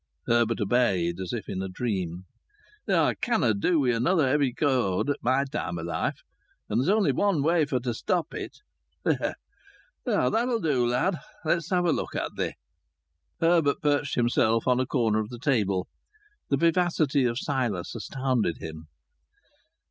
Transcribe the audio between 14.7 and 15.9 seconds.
a corner of the table.